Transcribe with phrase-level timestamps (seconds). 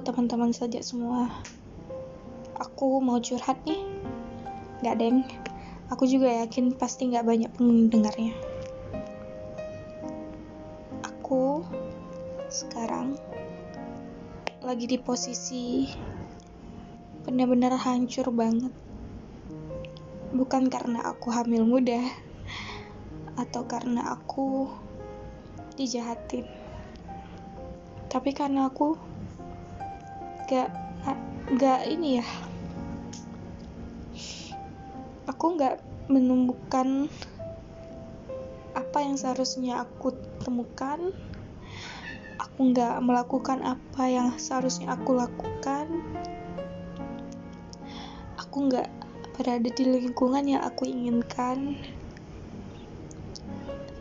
[0.00, 1.28] Teman-teman saja semua.
[2.56, 3.84] Aku mau curhat nih.
[4.80, 5.28] Gak deng.
[5.92, 8.32] Aku juga yakin pasti gak banyak pendengarnya.
[11.04, 11.68] Aku
[12.48, 13.20] sekarang
[14.64, 15.84] lagi di posisi
[17.28, 18.72] benar-benar hancur banget.
[20.32, 22.00] Bukan karena aku hamil muda
[23.36, 24.64] Atau karena aku
[25.76, 26.48] dijahatin
[28.08, 29.11] Tapi karena aku
[30.52, 30.68] gak
[31.56, 32.28] gak ini ya.
[35.24, 35.80] Aku gak
[36.12, 37.08] menemukan
[38.76, 40.12] apa yang seharusnya aku
[40.44, 41.16] temukan.
[42.36, 45.88] Aku gak melakukan apa yang seharusnya aku lakukan.
[48.36, 48.92] Aku gak
[49.32, 51.80] berada di lingkungan yang aku inginkan.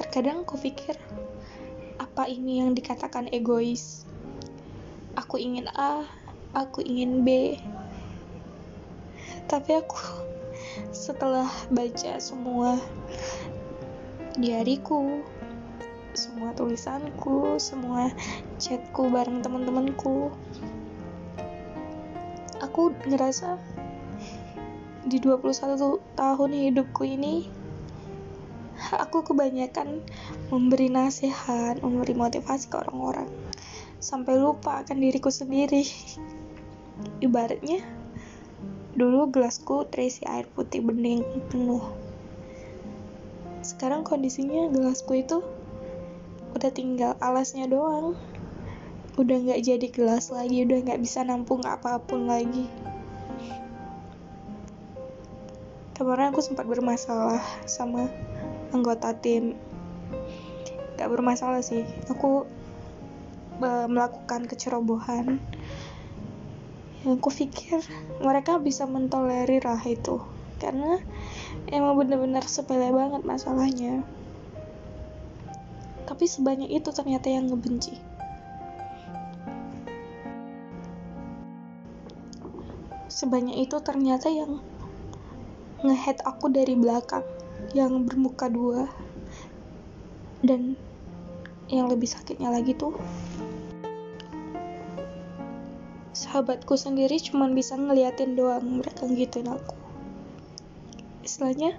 [0.00, 0.96] Terkadang aku pikir
[2.00, 4.08] apa ini yang dikatakan egois?
[5.12, 6.17] Aku ingin A
[6.54, 7.58] aku ingin B.
[9.48, 10.28] Tapi aku
[10.92, 12.78] setelah baca semua
[14.38, 15.24] diariku
[16.14, 18.14] semua tulisanku semua
[18.62, 20.30] chatku bareng teman-temanku
[22.62, 23.58] aku ngerasa
[25.08, 27.48] di 21 tahun hidupku ini
[28.94, 30.04] aku kebanyakan
[30.52, 33.28] memberi nasihat memberi motivasi ke orang-orang.
[33.98, 35.82] Sampai lupa akan diriku sendiri
[37.18, 37.82] ibaratnya
[38.98, 41.82] dulu gelasku terisi air putih bening penuh.
[43.62, 45.38] Sekarang kondisinya gelasku itu
[46.58, 48.18] udah tinggal alasnya doang.
[49.18, 52.66] Udah nggak jadi gelas lagi udah nggak bisa nampung apa pun lagi.
[55.98, 58.06] Kemarin aku sempat bermasalah sama
[58.70, 59.58] anggota tim.
[60.98, 62.46] Gak bermasalah sih aku
[63.62, 65.38] uh, melakukan kecerobohan
[67.06, 67.78] yang aku pikir
[68.18, 70.18] mereka bisa mentolerir lah itu.
[70.58, 70.98] Karena
[71.70, 74.02] emang bener-bener sepele banget masalahnya.
[76.08, 77.94] Tapi sebanyak itu ternyata yang ngebenci.
[83.06, 84.58] Sebanyak itu ternyata yang
[85.86, 87.22] ngehead aku dari belakang
[87.74, 88.90] yang bermuka dua.
[90.42, 90.74] Dan
[91.68, 92.96] yang lebih sakitnya lagi tuh
[96.18, 99.78] sahabatku sendiri cuma bisa ngeliatin doang mereka gituin aku.
[101.22, 101.78] Istilahnya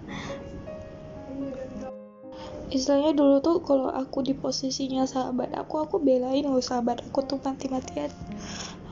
[2.71, 7.35] istilahnya dulu tuh kalau aku di posisinya sahabat aku aku belain loh sahabat aku tuh
[7.43, 8.07] mati-matian.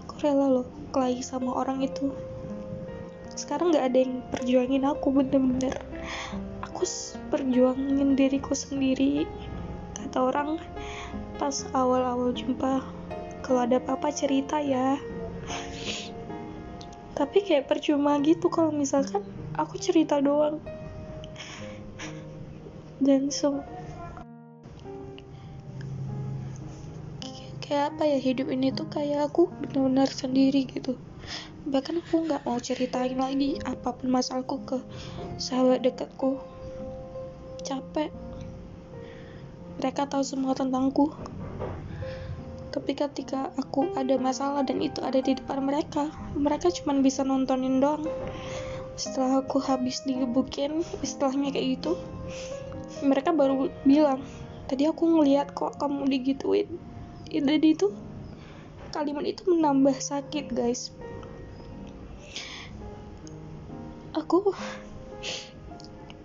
[0.03, 2.11] Aku rela loh kelahi sama orang itu.
[3.31, 5.79] Sekarang nggak ada yang perjuangin aku bener-bener.
[6.59, 6.83] Aku
[7.31, 9.23] perjuangin diriku sendiri.
[9.95, 10.59] Kata orang
[11.39, 12.83] pas awal-awal jumpa
[13.45, 14.99] kalau ada papa cerita ya
[17.17, 19.25] tapi kayak percuma gitu kalau misalkan
[19.57, 20.61] aku cerita doang.
[23.01, 23.65] Dan so
[27.65, 30.93] kayak apa ya hidup ini tuh kayak aku benar-benar sendiri gitu.
[31.65, 34.77] Bahkan aku nggak mau ceritain lagi apa pun masalahku ke
[35.41, 36.37] sahabat dekatku.
[37.65, 38.13] Capek.
[39.81, 41.11] Mereka tahu semua tentangku
[42.71, 47.79] tapi ketika aku ada masalah dan itu ada di depan mereka mereka cuma bisa nontonin
[47.79, 48.03] doang.
[48.97, 51.93] Setelah aku habis digebukin istilahnya kayak gitu
[53.05, 54.25] mereka baru bilang
[54.65, 56.67] tadi aku ngeliat kok kamu digituin.
[57.29, 57.93] Jadi itu
[58.89, 60.91] kalimat itu menambah sakit guys.
[64.17, 64.51] Aku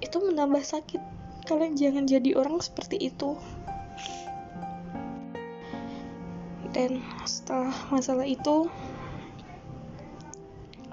[0.00, 1.02] itu menambah sakit.
[1.42, 3.34] Kalian jangan jadi orang seperti itu
[6.72, 8.68] dan setelah masalah itu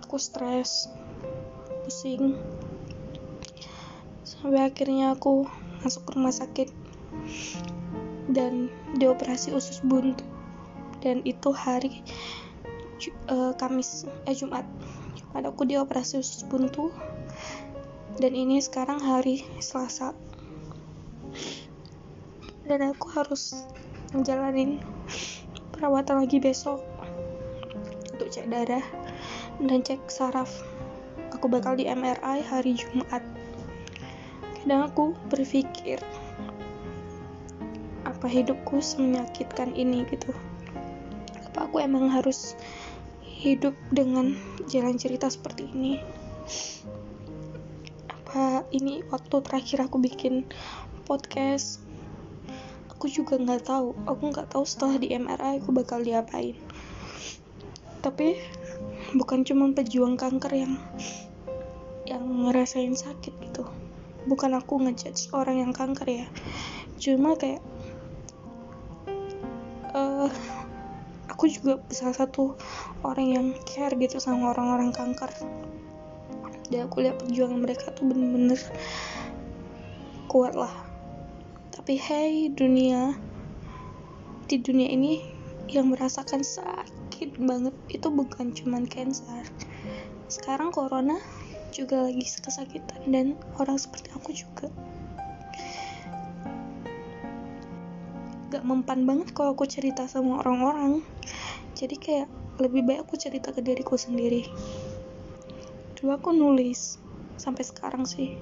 [0.03, 0.91] aku stres
[1.87, 2.35] pusing.
[4.27, 5.47] Sampai akhirnya aku
[5.81, 6.69] masuk ke rumah sakit
[8.29, 10.21] dan dioperasi usus buntu
[10.99, 12.03] dan itu hari
[13.31, 14.67] uh, Kamis eh Jumat.
[15.15, 16.91] Jumat aku dioperasi usus buntu
[18.19, 20.11] dan ini sekarang hari Selasa.
[22.69, 23.65] Dan aku harus
[24.13, 24.77] menjalani
[25.79, 26.83] perawatan lagi besok.
[28.11, 28.83] Untuk cek darah
[29.63, 30.51] dan cek saraf.
[31.31, 33.23] Aku bakal di MRI hari Jumat.
[34.59, 36.03] Kadang aku berpikir
[38.03, 40.35] apa hidupku semenyakitkan ini gitu?
[41.47, 42.59] Apa aku emang harus
[43.23, 44.35] hidup dengan
[44.67, 46.03] jalan cerita seperti ini?
[48.11, 50.43] Apa ini waktu terakhir aku bikin
[51.07, 51.79] podcast
[52.99, 53.95] aku juga nggak tahu.
[54.11, 56.59] Aku nggak tahu setelah di MRI aku bakal diapain.
[58.03, 58.35] Tapi
[59.15, 60.75] bukan cuma pejuang kanker yang
[62.03, 63.63] yang ngerasain sakit gitu.
[64.27, 66.27] Bukan aku ngejudge orang yang kanker ya.
[66.99, 67.63] Cuma kayak
[69.95, 70.27] uh,
[71.31, 72.59] aku juga salah satu
[73.07, 75.31] orang yang care gitu sama orang-orang kanker.
[76.67, 78.59] Dan aku lihat perjuangan mereka tuh bener-bener
[80.27, 80.88] kuat lah
[81.79, 83.15] tapi hey dunia.
[84.51, 85.23] Di dunia ini
[85.71, 89.47] yang merasakan sakit banget itu bukan cuman cancer.
[90.27, 91.15] Sekarang corona
[91.71, 94.67] juga lagi kesakitan dan orang seperti aku juga.
[98.51, 100.99] Gak mempan banget kalau aku cerita sama orang-orang.
[101.79, 102.27] Jadi kayak
[102.59, 104.43] lebih baik aku cerita ke diriku sendiri.
[105.95, 106.99] Dulu aku nulis
[107.39, 108.35] sampai sekarang sih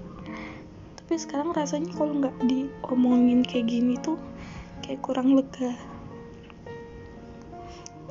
[1.08, 4.20] tapi sekarang rasanya kalau nggak diomongin kayak gini tuh
[4.84, 5.72] kayak kurang lega.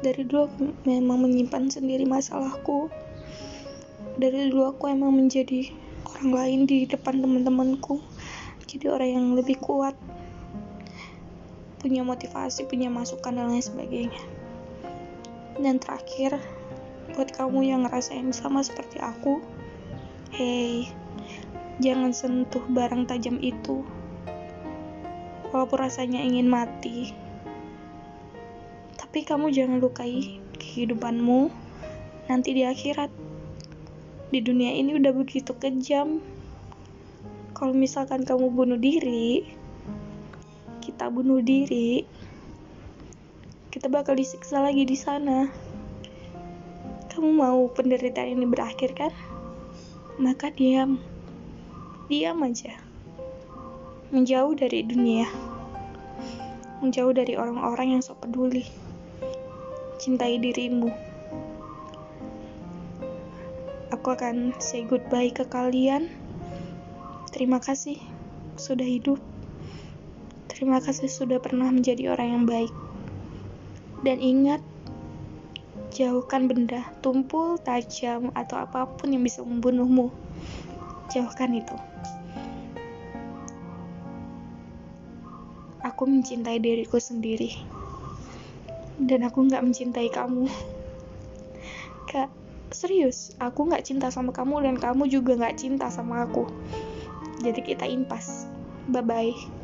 [0.01, 0.57] Dari dulu aku
[0.89, 2.89] memang menyimpan sendiri masalahku.
[4.17, 5.69] Dari dulu aku emang menjadi
[6.09, 8.01] orang lain di depan teman-temanku.
[8.65, 9.93] Jadi orang yang lebih kuat
[11.77, 14.25] punya motivasi punya masukan dan lain sebagainya.
[15.61, 16.41] Dan terakhir
[17.13, 19.45] buat kamu yang ngerasain sama seperti aku
[20.33, 20.89] hey
[21.83, 23.85] jangan sentuh barang tajam itu
[25.53, 27.13] walaupun rasanya ingin mati
[29.17, 31.49] tapi kamu jangan lukai kehidupanmu
[32.27, 33.09] nanti di akhirat.
[34.29, 36.21] Di dunia ini udah begitu kejam.
[37.57, 39.47] Kalau misalkan kamu bunuh diri,
[40.85, 42.05] kita bunuh diri,
[43.73, 45.49] kita bakal disiksa lagi di sana.
[47.09, 49.13] Kamu mau penderitaan ini berakhir kan?
[50.21, 51.01] Maka diam.
[52.07, 52.79] Diam aja.
[54.15, 55.27] Menjauh dari dunia.
[56.79, 58.63] Menjauh dari orang-orang yang sok peduli
[59.97, 60.93] cintai dirimu.
[63.91, 66.13] Aku akan say goodbye ke kalian.
[67.35, 67.99] Terima kasih
[68.55, 69.19] sudah hidup.
[70.47, 72.73] Terima kasih sudah pernah menjadi orang yang baik.
[74.07, 74.63] Dan ingat,
[75.91, 80.13] jauhkan benda tumpul, tajam, atau apa pun yang bisa membunuhmu.
[81.13, 81.77] Jauhkan itu.
[85.87, 87.55] Aku mencintai diriku sendiri.
[88.99, 90.51] Dan aku nggak mencintai kamu.
[92.11, 92.31] Kak
[92.75, 96.47] serius aku nggak cinta sama kamu dan kamu juga nggak cinta sama aku.
[97.41, 98.51] Jadi kita impas.
[98.91, 99.56] Bye bye